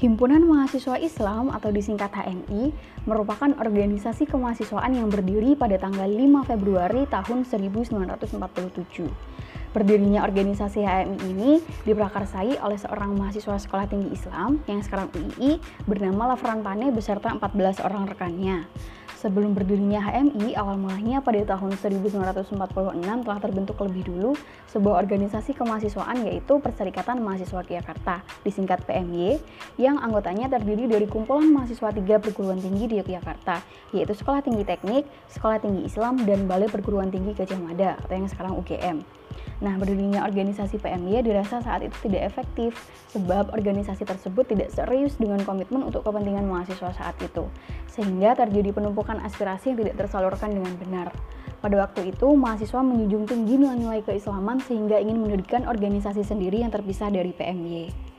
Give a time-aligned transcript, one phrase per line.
[0.00, 2.72] Himpunan Mahasiswa Islam atau disingkat HMI
[3.04, 9.12] merupakan organisasi kemahasiswaan yang berdiri pada tanggal 5 Februari tahun 1947.
[9.76, 16.32] Berdirinya organisasi HMI ini diprakarsai oleh seorang mahasiswa sekolah tinggi Islam yang sekarang UII bernama
[16.32, 18.64] Lafran Pane beserta 14 orang rekannya.
[19.20, 22.24] Sebelum berdirinya HMI, awal mulanya pada tahun 1946
[23.04, 24.32] telah terbentuk lebih dulu
[24.72, 29.36] sebuah organisasi kemahasiswaan yaitu Perserikatan Mahasiswa Yogyakarta, disingkat PMY,
[29.76, 33.60] yang anggotanya terdiri dari kumpulan mahasiswa tiga perguruan tinggi di Yogyakarta,
[33.92, 38.24] yaitu Sekolah Tinggi Teknik, Sekolah Tinggi Islam, dan Balai Perguruan Tinggi Gajah Mada atau yang
[38.24, 39.19] sekarang UGM.
[39.60, 42.72] Nah, berdirinya organisasi PMY dirasa saat itu tidak efektif
[43.12, 47.44] sebab organisasi tersebut tidak serius dengan komitmen untuk kepentingan mahasiswa saat itu,
[47.92, 51.08] sehingga terjadi penumpukan aspirasi yang tidak tersalurkan dengan benar.
[51.60, 57.12] Pada waktu itu, mahasiswa menjunjung tinggi nilai-nilai keislaman sehingga ingin mendirikan organisasi sendiri yang terpisah
[57.12, 58.09] dari PMY.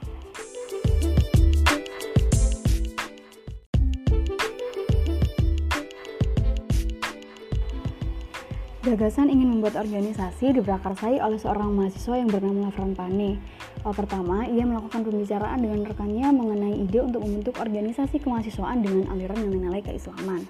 [8.82, 13.38] Gagasan ingin membuat organisasi diprakarsai oleh seorang mahasiswa yang bernama Lafran Pane.
[13.86, 19.86] Pertama, ia melakukan pembicaraan dengan rekannya mengenai ide untuk membentuk organisasi kemahasiswaan dengan aliran nilai-nilai
[19.86, 20.50] keislaman.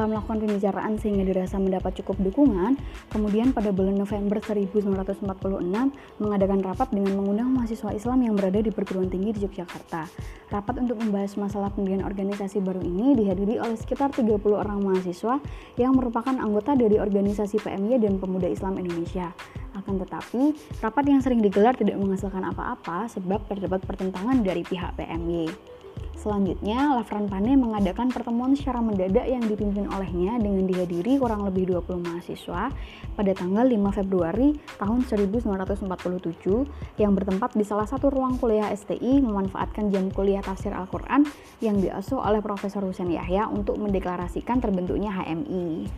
[0.00, 2.72] Setelah melakukan pembicaraan sehingga dirasa mendapat cukup dukungan,
[3.12, 5.28] kemudian pada bulan November 1946
[6.16, 10.08] mengadakan rapat dengan mengundang mahasiswa Islam yang berada di perguruan tinggi di Yogyakarta.
[10.48, 15.36] Rapat untuk membahas masalah pendirian organisasi baru ini dihadiri oleh sekitar 30 orang mahasiswa
[15.76, 19.36] yang merupakan anggota dari organisasi PMY dan Pemuda Islam Indonesia.
[19.76, 25.69] Akan tetapi, rapat yang sering digelar tidak menghasilkan apa-apa sebab terdapat pertentangan dari pihak PMY.
[26.20, 31.96] Selanjutnya, Lafran Pane mengadakan pertemuan secara mendadak yang dipimpin olehnya dengan dihadiri kurang lebih 20
[31.96, 32.68] mahasiswa
[33.16, 39.88] pada tanggal 5 Februari tahun 1947 yang bertempat di salah satu ruang kuliah STI memanfaatkan
[39.88, 41.24] jam kuliah tafsir Al-Quran
[41.64, 45.88] yang diasuh oleh Profesor Husain Yahya untuk mendeklarasikan terbentuknya HMI.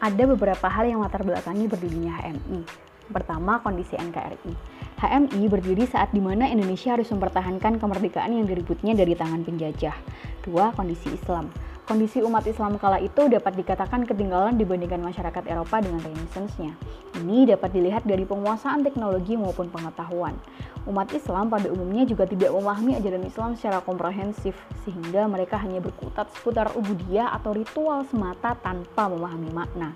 [0.00, 2.64] Ada beberapa hal yang latar belakangi berdirinya HMI.
[3.12, 4.52] Pertama, kondisi NKRI.
[4.96, 9.96] HMI berdiri saat di mana Indonesia harus mempertahankan kemerdekaan yang direbutnya dari tangan penjajah.
[10.40, 11.52] Dua, kondisi Islam.
[11.90, 16.70] Kondisi umat Islam kala itu dapat dikatakan ketinggalan dibandingkan masyarakat Eropa dengan renaissance-nya.
[17.18, 20.38] Ini dapat dilihat dari penguasaan teknologi maupun pengetahuan.
[20.86, 24.54] Umat Islam pada umumnya juga tidak memahami ajaran Islam secara komprehensif,
[24.86, 29.90] sehingga mereka hanya berkutat seputar ubudiyah atau ritual semata tanpa memahami makna.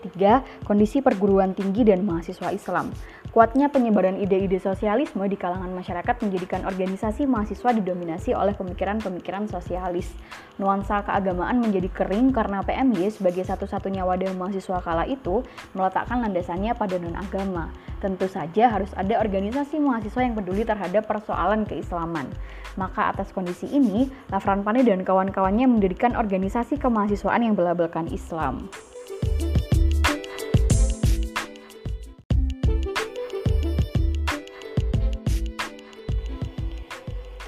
[0.00, 2.92] Tiga, kondisi perguruan tinggi dan mahasiswa Islam.
[3.30, 10.10] Kuatnya penyebaran ide-ide sosialisme di kalangan masyarakat menjadikan organisasi mahasiswa didominasi oleh pemikiran-pemikiran sosialis.
[10.58, 15.46] Nuansa keagamaan menjadi kering karena PMY sebagai satu-satunya wadah mahasiswa kala itu
[15.78, 17.70] meletakkan landasannya pada non-agama.
[18.02, 22.26] Tentu saja harus ada organisasi mahasiswa yang peduli terhadap persoalan keislaman.
[22.74, 28.66] Maka atas kondisi ini, Lafran Pane dan kawan-kawannya mendirikan organisasi kemahasiswaan yang berlabelkan Islam.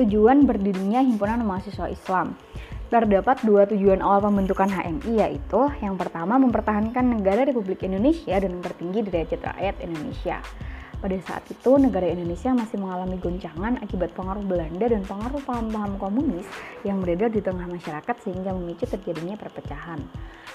[0.03, 2.35] Tujuan berdirinya Himpunan Mahasiswa Islam.
[2.91, 8.99] Terdapat dua tujuan awal pembentukan HMI yaitu yang pertama mempertahankan negara Republik Indonesia dan mempertinggi
[9.07, 10.43] derajat rakyat Indonesia.
[11.03, 16.47] Pada saat itu, negara Indonesia masih mengalami goncangan akibat pengaruh Belanda dan pengaruh paham-paham komunis
[16.87, 19.99] yang beredar di tengah masyarakat sehingga memicu terjadinya perpecahan.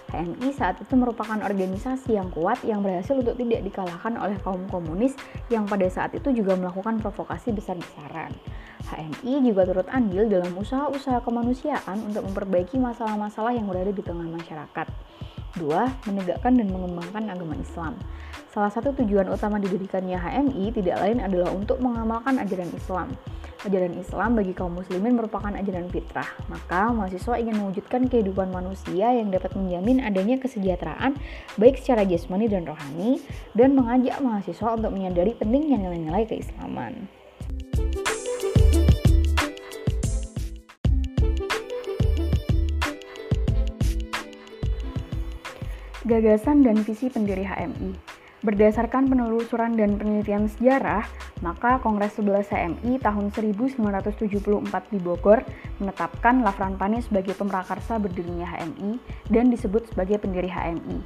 [0.07, 5.19] HMI saat itu merupakan organisasi yang kuat yang berhasil untuk tidak dikalahkan oleh kaum komunis
[5.51, 8.31] yang pada saat itu juga melakukan provokasi besar-besaran.
[8.87, 14.87] HMI juga turut andil dalam usaha-usaha kemanusiaan untuk memperbaiki masalah-masalah yang berada di tengah masyarakat.
[15.59, 17.99] Dua, menegakkan dan mengembangkan agama Islam.
[18.47, 23.11] Salah satu tujuan utama didirikannya HMI tidak lain adalah untuk mengamalkan ajaran Islam.
[23.67, 29.35] Ajaran Islam bagi kaum muslimin merupakan ajaran fitrah, maka mahasiswa ingin mewujudkan kehidupan manusia yang
[29.35, 31.19] dapat menjamin adanya kesejahteraan
[31.59, 33.19] baik secara jasmani dan rohani,
[33.51, 37.11] dan mengajak mahasiswa untuk menyadari pentingnya nilai-nilai keislaman.
[46.07, 51.01] Gagasan dan visi pendiri HMI Berdasarkan penelusuran dan penelitian sejarah,
[51.41, 55.41] maka Kongres 11 HMI tahun 1974 di Bogor
[55.81, 59.01] menetapkan Lafran Pane sebagai pemrakarsa berdirinya HMI
[59.33, 61.01] dan disebut sebagai pendiri HMI.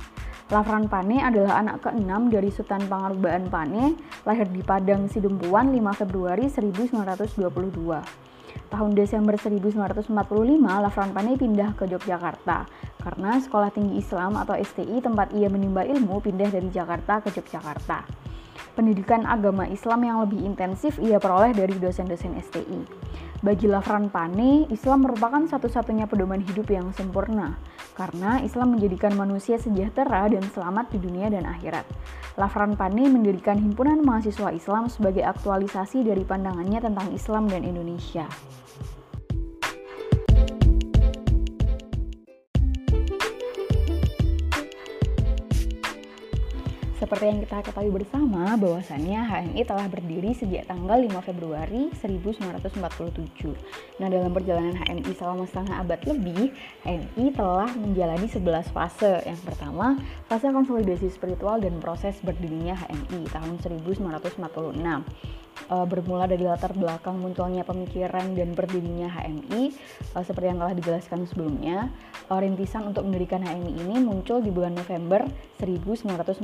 [0.51, 3.95] Lafran Pane adalah anak keenam dari Sultan Pangarubaan Pane,
[4.28, 8.31] lahir di Padang Sidempuan 5 Februari 1922.
[8.71, 10.15] Tahun Desember 1945,
[10.63, 12.63] Lafran Pane pindah ke Yogyakarta.
[13.01, 18.06] karena Sekolah Tinggi Islam atau STI tempat ia menimba ilmu pindah dari Jakarta ke Yogyakarta.
[18.77, 22.79] Pendidikan agama Islam yang lebih intensif ia peroleh dari dosen-dosen STI.
[23.42, 27.58] Bagi Lafran Pane, Islam merupakan satu-satunya pedoman hidup yang sempurna,
[27.98, 31.82] karena Islam menjadikan manusia sejahtera dan selamat di dunia dan akhirat.
[32.38, 38.30] Lafran Pane mendirikan himpunan mahasiswa Islam sebagai aktualisasi dari pandangannya tentang Islam dan Indonesia.
[47.01, 53.57] Seperti yang kita ketahui bersama, bahwasannya HMI telah berdiri sejak tanggal 5 Februari 1947.
[53.98, 56.53] Nah, dalam perjalanan HMI selama setengah abad lebih,
[56.86, 59.18] HMI telah menjalani 11 fase.
[59.25, 59.98] Yang pertama,
[60.30, 63.97] fase konsolidasi spiritual dan proses berdirinya HMI tahun 1946
[65.69, 69.71] uh, bermula dari latar belakang munculnya pemikiran dan berdirinya HMI
[70.15, 71.92] uh, seperti yang telah dijelaskan sebelumnya
[72.27, 75.24] uh, rintisan untuk mendirikan HMI ini muncul di bulan November
[75.62, 76.42] 1946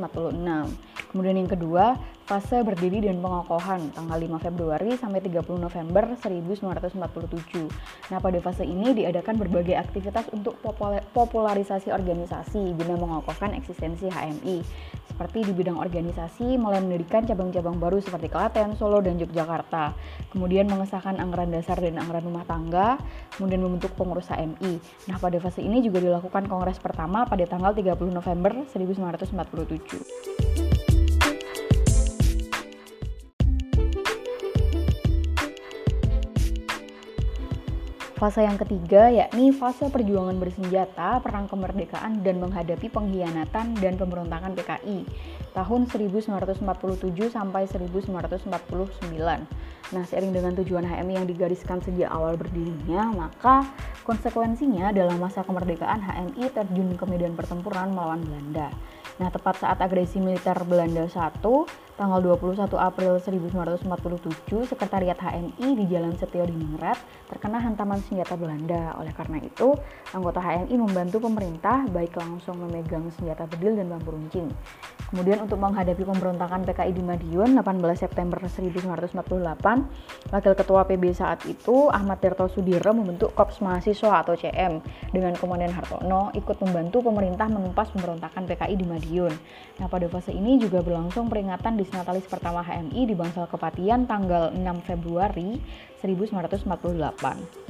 [1.09, 1.97] kemudian yang kedua
[2.27, 8.93] fase berdiri dan pengokohan tanggal 5 Februari sampai 30 November 1947 nah pada fase ini
[8.93, 10.59] diadakan berbagai aktivitas untuk
[11.15, 14.61] popularisasi organisasi guna mengokohkan eksistensi HMI
[15.17, 19.97] seperti di bidang organisasi mulai mendirikan cabang-cabang baru seperti Klaten, Solo, dan Yogyakarta.
[20.29, 23.01] Kemudian mengesahkan anggaran dasar dan anggaran rumah tangga,
[23.33, 24.77] kemudian membentuk pengurus HMI.
[25.09, 29.06] Nah, pada fase ini juga dilakukan kongres pertama pada tanggal 30 November 1947.
[38.17, 45.05] Fase yang ketiga yakni fase perjuangan bersenjata, perang kemerdekaan dan menghadapi pengkhianatan dan pemberontakan PKI
[45.53, 46.65] tahun 1947
[47.29, 48.49] sampai 1949.
[49.93, 53.69] Nah, seiring dengan tujuan HMI yang digariskan sejak awal berdirinya, maka
[54.01, 58.73] konsekuensinya dalam masa kemerdekaan HMI terjun ke medan pertempuran melawan Belanda.
[59.17, 61.41] Nah, tepat saat agresi militer Belanda 1,
[61.97, 68.93] tanggal 21 April 1947, Sekretariat HMI di Jalan Setio Diningrat terkena hantaman senjata Belanda.
[69.01, 69.73] Oleh karena itu,
[70.13, 74.53] anggota HMI membantu pemerintah baik langsung memegang senjata bedil dan bambu runcing.
[75.09, 77.65] Kemudian untuk menghadapi pemberontakan PKI di Madiun 18
[77.97, 84.83] September 1948, Wakil Ketua PB saat itu Ahmad Tirto Sudiro membentuk Korps Mahasiswa atau CM
[85.09, 89.33] dengan Komandan Hartono ikut membantu pemerintah menumpas pemberontakan PKI di Madiun.
[89.79, 94.51] Nah pada fase ini juga berlangsung peringatan di Natalis pertama HMI di Bangsal Kepatian tanggal
[94.51, 95.59] 6 Februari
[96.03, 97.67] 1948.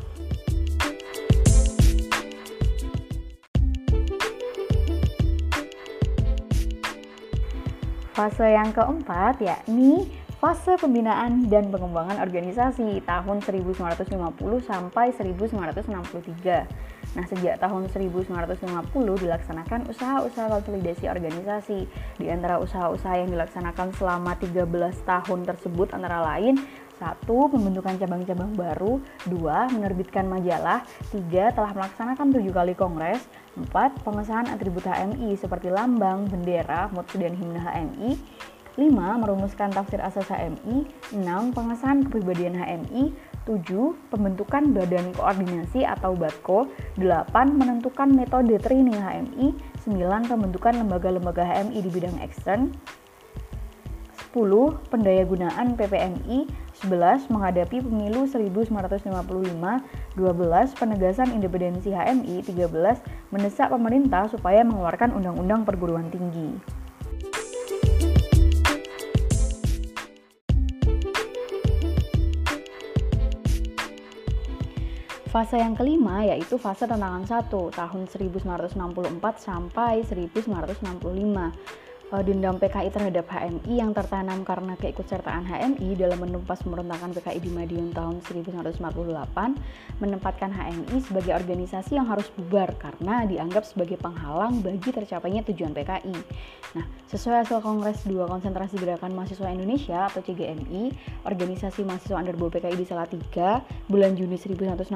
[8.18, 10.10] Fase yang keempat yakni
[10.42, 14.10] fase pembinaan dan pengembangan organisasi tahun 1950
[14.66, 16.97] sampai 1963.
[17.15, 21.80] Nah, sejak tahun 1950 dilaksanakan usaha-usaha konsolidasi organisasi.
[22.19, 24.68] Di antara usaha-usaha yang dilaksanakan selama 13
[25.07, 26.59] tahun tersebut antara lain
[26.98, 28.98] satu, pembentukan cabang-cabang baru.
[29.30, 30.81] Dua, menerbitkan majalah.
[31.13, 33.21] Tiga, telah melaksanakan tujuh kali kongres.
[33.54, 38.18] Empat, pengesahan atribut HMI seperti lambang, bendera, mutu, dan himne HMI.
[38.77, 38.94] 5.
[38.94, 41.54] Merumuskan tafsir asas HMI 6.
[41.54, 43.13] Pengesahan kepribadian HMI
[43.48, 43.96] 7.
[44.12, 46.68] Pembentukan Badan Koordinasi atau BADKO
[47.00, 47.32] 8.
[47.56, 49.56] Menentukan metode training HMI
[49.88, 50.28] 9.
[50.28, 52.76] Pembentukan lembaga-lembaga HMI di bidang ekstern
[54.36, 54.92] 10.
[54.92, 56.52] Pendayagunaan PPMI
[56.83, 57.31] 11.
[57.31, 59.07] Menghadapi pemilu 1955
[60.19, 60.76] 12.
[60.76, 63.00] Penegasan independensi HMI 13.
[63.31, 66.78] Mendesak pemerintah supaya mengeluarkan undang-undang perguruan tinggi
[75.28, 78.80] Fase yang kelima yaitu fase tantangan 1 tahun 1964
[79.44, 81.52] sampai 1965 uh,
[82.07, 87.92] dendam PKI terhadap HMI yang tertanam karena keikutsertaan HMI dalam menumpas pemberontakan PKI di Madiun
[87.92, 88.80] tahun 1948
[89.99, 96.16] menempatkan HMI sebagai organisasi yang harus bubar karena dianggap sebagai penghalang bagi tercapainya tujuan PKI.
[96.80, 100.95] Nah, sesuai hasil Kongres 2 Konsentrasi Gerakan Mahasiswa Indonesia atau CGMI,
[101.28, 103.59] organisasi mahasiswa underbol PKI di Salatiga
[103.92, 104.95] bulan Juni 1961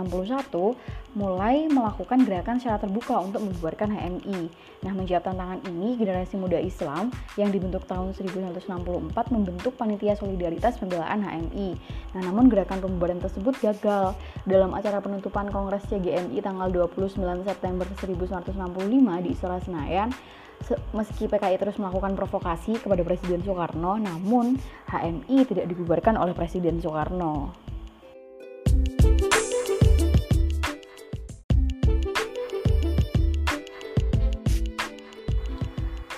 [1.19, 4.39] mulai melakukan gerakan secara terbuka untuk membubarkan HMI.
[4.87, 10.77] Nah, menjawab tantangan ini, generasi muda Islam Islam yang dibentuk tahun 1964 membentuk panitia solidaritas
[10.77, 11.73] pembelaan HMI.
[12.13, 14.13] Nah, namun gerakan pembubaran tersebut gagal.
[14.45, 20.13] Dalam acara penutupan Kongres CGMI tanggal 29 September 1965 di Istora Senayan,
[20.93, 24.61] meski PKI terus melakukan provokasi kepada Presiden Soekarno, namun
[24.93, 27.70] HMI tidak dibubarkan oleh Presiden Soekarno.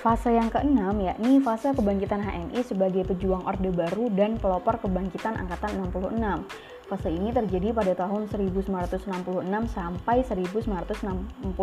[0.03, 5.79] Fase yang keenam yakni fase kebangkitan HMI sebagai pejuang Orde Baru dan pelopor kebangkitan Angkatan
[5.79, 6.43] 66.
[6.91, 11.55] Fase ini terjadi pada tahun 1966 sampai 1968.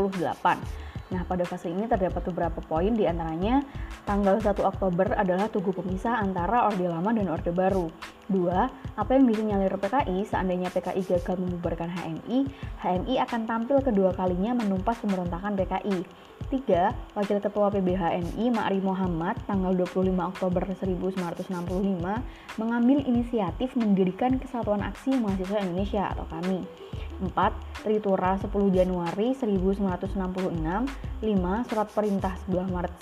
[1.10, 3.66] Nah, pada fase ini terdapat beberapa poin di antaranya
[4.06, 7.90] tanggal 1 Oktober adalah tugu pemisah antara Orde Lama dan Orde Baru.
[8.30, 12.46] Dua, apa yang disinyalir PKI seandainya PKI gagal membubarkan HMI,
[12.78, 16.06] HMI akan tampil kedua kalinya menumpas pemberontakan PKI.
[16.46, 25.14] Tiga, Wakil Ketua PBHMI Ma'ri Muhammad tanggal 25 Oktober 1965 mengambil inisiatif mendirikan Kesatuan Aksi
[25.18, 26.64] Mahasiswa Indonesia atau KAMI.
[27.20, 27.84] 4.
[27.84, 30.16] Tritura 10 Januari 1966
[31.20, 31.68] 5.
[31.68, 32.92] Surat Perintah 11 Maret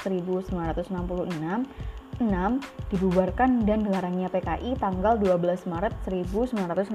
[0.91, 1.71] 1966
[2.19, 2.91] 6.
[2.91, 6.91] Dibubarkan dan dilarangnya PKI tanggal 12 Maret 1966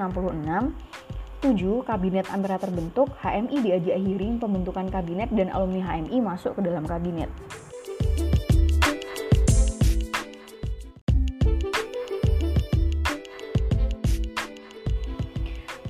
[1.43, 1.83] 7.
[1.83, 7.27] Kabinet Ampera terbentuk, HMI diajak hearing pembentukan kabinet dan alumni HMI masuk ke dalam kabinet.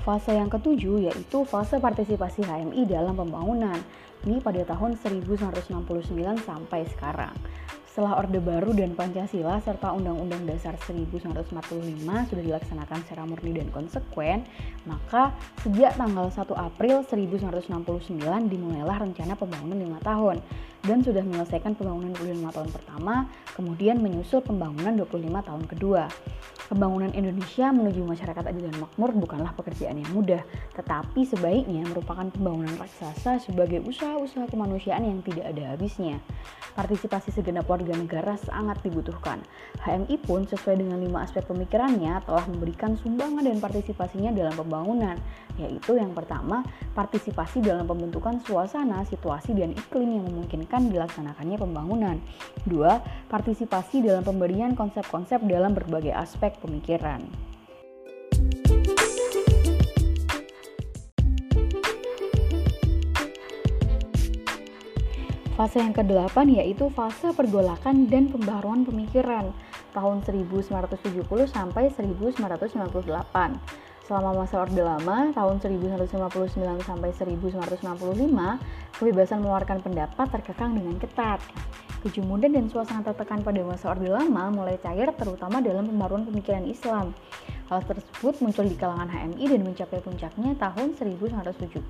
[0.04, 3.80] Fase yang ketujuh yaitu fase partisipasi HMI dalam pembangunan.
[4.28, 5.64] Ini pada tahun 1969
[6.44, 7.32] sampai sekarang.
[7.88, 11.56] Setelah Orde Baru dan Pancasila serta Undang-Undang Dasar 1945
[12.04, 14.44] sudah dilaksanakan secara murni dan konsekuen,
[14.84, 15.32] maka
[15.64, 18.20] sejak tanggal 1 April 1969
[18.52, 20.36] dimulailah rencana pembangunan 5 tahun
[20.84, 23.14] dan sudah menyelesaikan pembangunan 25 tahun pertama,
[23.56, 26.02] kemudian menyusul pembangunan 25 tahun kedua.
[26.64, 30.40] Pembangunan Indonesia menuju masyarakat adil dan makmur bukanlah pekerjaan yang mudah,
[30.72, 36.16] tetapi sebaiknya merupakan pembangunan raksasa sebagai usaha-usaha kemanusiaan yang tidak ada habisnya.
[36.72, 39.44] Partisipasi segenap warga negara sangat dibutuhkan.
[39.84, 45.20] HMI pun sesuai dengan lima aspek pemikirannya telah memberikan sumbangan dan partisipasinya dalam pembangunan,
[45.60, 52.16] yaitu yang pertama, partisipasi dalam pembentukan suasana, situasi, dan iklim yang memungkinkan dilaksanakannya pembangunan.
[52.66, 52.98] Dua,
[53.30, 57.22] partisipasi dalam pemberian konsep-konsep dalam berbagai aspek pemikiran.
[65.54, 69.54] Fase yang ke-8 yaitu fase pergolakan dan pembaruan pemikiran
[69.94, 73.83] tahun 1970 sampai 1998.
[74.04, 81.40] Selama masa Orde Lama tahun 1959 sampai 1965, kebebasan mengeluarkan pendapat terkekang dengan ketat.
[82.04, 87.16] Kejumudan dan suasana tertekan pada masa Orde Lama mulai cair terutama dalam pembaruan pemikiran Islam.
[87.72, 91.80] Hal tersebut muncul di kalangan HMI dan mencapai puncaknya tahun 1970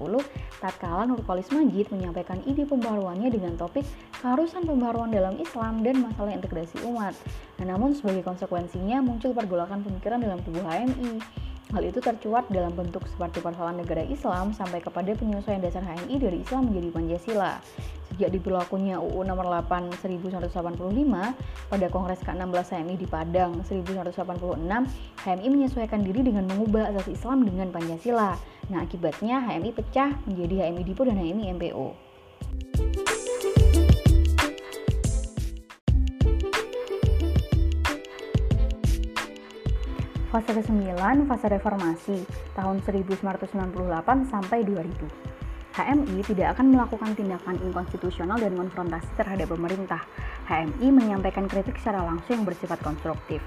[0.62, 3.82] tatkala Nurkolis Majid menyampaikan ide pembaruannya dengan topik
[4.22, 7.18] keharusan pembaruan dalam Islam dan masalah integrasi umat.
[7.58, 11.42] Nah, namun sebagai konsekuensinya muncul pergolakan pemikiran dalam tubuh HMI.
[11.74, 16.38] Hal itu tercuat dalam bentuk seperti persoalan negara Islam sampai kepada penyesuaian dasar HMI dari
[16.38, 17.58] Islam menjadi Pancasila.
[18.14, 20.54] Sejak diberlakunya UU nomor 8 1985
[21.66, 27.74] pada Kongres ke-16 HMI di Padang 1986, HMI menyesuaikan diri dengan mengubah asas Islam dengan
[27.74, 28.38] Pancasila.
[28.70, 31.86] Nah, akibatnya HMI pecah menjadi HMI Dipo dan HMI MPO.
[40.34, 40.98] Fase ke-9,
[41.30, 42.26] fase reformasi,
[42.58, 43.22] tahun 1998
[44.26, 45.06] sampai 2000.
[45.78, 50.02] HMI tidak akan melakukan tindakan inkonstitusional dan konfrontasi terhadap pemerintah.
[50.50, 53.38] HMI menyampaikan kritik secara langsung yang bersifat konstruktif.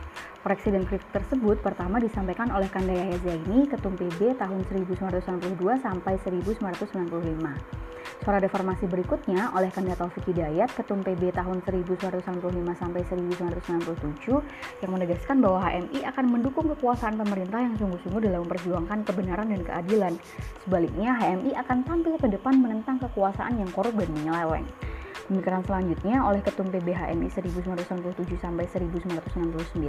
[0.45, 6.13] Koreksi dan kritik tersebut pertama disampaikan oleh Kanda Yahya Zaini, Ketum PB tahun 1992 sampai
[6.21, 7.87] 1995.
[8.21, 15.37] Suara reformasi berikutnya oleh Kanda Taufik Hidayat, Ketum PB tahun 1995 sampai 1997 yang menegaskan
[15.41, 20.13] bahwa HMI akan mendukung kekuasaan pemerintah yang sungguh-sungguh dalam memperjuangkan kebenaran dan keadilan.
[20.65, 24.65] Sebaliknya, HMI akan tampil ke depan menentang kekuasaan yang korup dan menyeleweng.
[25.27, 29.83] Pemikiran selanjutnya oleh Ketum PBHMI 1997 sampai 1969,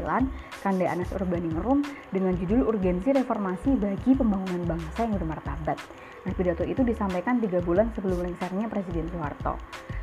[0.67, 5.79] Kande Anas Urbaningrum dengan judul Urgensi Reformasi bagi Pembangunan Bangsa yang Bermartabat.
[6.27, 9.55] Nah, pidato itu disampaikan tiga bulan sebelum lengsernya Presiden Soeharto.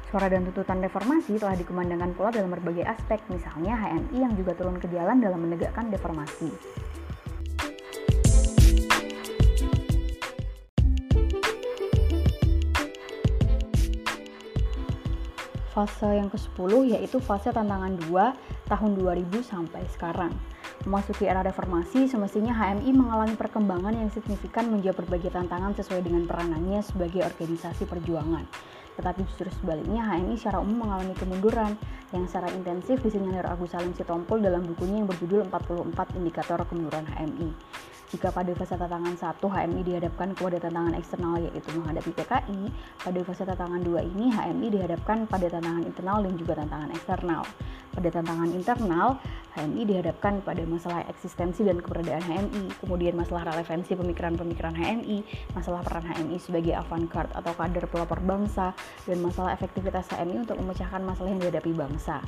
[0.08, 4.80] Suara dan tuntutan reformasi telah dikumandangkan pula dalam berbagai aspek, misalnya HMI yang juga turun
[4.80, 6.48] ke jalan dalam menegakkan reformasi.
[15.76, 20.32] Fase yang ke-10 yaitu fase tantangan 2 tahun 2000 sampai sekarang.
[20.88, 26.80] Memasuki era reformasi, semestinya HMI mengalami perkembangan yang signifikan menjawab berbagai tantangan sesuai dengan peranannya
[26.80, 28.48] sebagai organisasi perjuangan.
[28.96, 31.76] Tetapi justru sebaliknya, HMI secara umum mengalami kemunduran
[32.16, 37.52] yang secara intensif disinyalir Agus Salim Sitompul dalam bukunya yang berjudul 44 Indikator Kemunduran HMI.
[38.16, 42.72] Jika pada fase tantangan 1 HMI dihadapkan kepada tantangan eksternal yaitu menghadapi PKI,
[43.04, 47.44] pada fase tantangan 2 ini HMI dihadapkan pada tantangan internal dan juga tantangan eksternal.
[47.92, 49.20] Pada tantangan internal,
[49.60, 55.18] HMI dihadapkan pada masalah eksistensi dan keberadaan HMI, kemudian masalah relevansi pemikiran-pemikiran HMI,
[55.52, 58.72] masalah peran HMI sebagai avant-garde atau kader pelopor bangsa,
[59.04, 62.24] dan masalah efektivitas HMI untuk memecahkan masalah yang dihadapi bangsa.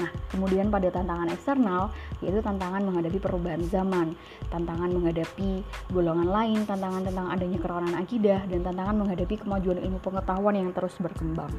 [0.00, 1.92] Nah, kemudian pada tantangan eksternal,
[2.24, 4.16] yaitu tantangan menghadapi perubahan zaman,
[4.48, 5.60] tantangan menghadapi
[5.92, 10.96] golongan lain, tantangan tentang adanya keroranan akidah, dan tantangan menghadapi kemajuan ilmu pengetahuan yang terus
[10.96, 11.52] berkembang.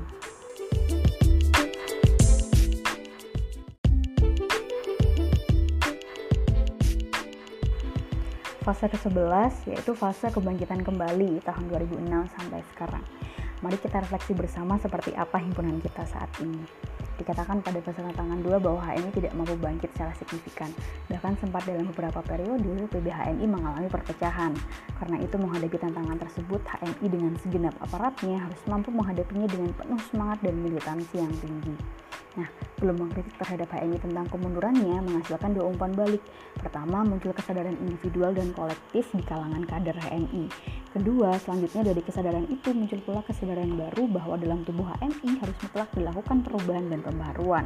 [8.61, 13.01] Fase ke-11 yaitu fase kebangkitan kembali tahun 2006 sampai sekarang.
[13.65, 16.61] Mari kita refleksi bersama seperti apa himpunan kita saat ini.
[17.21, 20.73] Dikatakan pada fase tantangan 2 bahwa HMI tidak mampu bangkit secara signifikan.
[21.05, 24.57] Bahkan sempat dalam beberapa periode PBHMI mengalami perpecahan.
[24.97, 30.41] Karena itu menghadapi tantangan tersebut, HMI dengan segenap aparatnya harus mampu menghadapinya dengan penuh semangat
[30.41, 31.77] dan militansi yang tinggi.
[32.41, 32.47] Nah,
[32.79, 36.23] belum mengkritik terhadap HMI tentang kemundurannya menghasilkan dua umpan balik.
[36.57, 40.47] Pertama, muncul kesadaran individual dan kolektif di kalangan kader HMI.
[40.91, 45.87] Kedua, selanjutnya dari kesadaran itu muncul pula kesadaran baru bahwa dalam tubuh HMI harus mutlak
[45.95, 47.65] dilakukan perubahan dan pembaruan.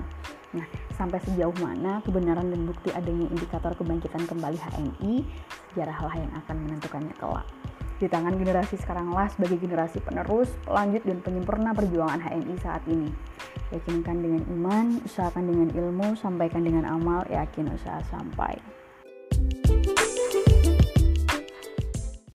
[0.53, 5.25] Nah, sampai sejauh mana kebenaran dan bukti adanya indikator kebangkitan kembali HMI,
[5.73, 7.49] sejarahlah yang akan menentukannya kelak
[7.95, 13.07] di tangan generasi sekarang lah sebagai generasi penerus, pelanjut, dan penyempurna perjuangan HMI saat ini.
[13.71, 18.59] Yakinkan dengan iman, usahakan dengan ilmu, sampaikan dengan amal, yakin usaha sampai.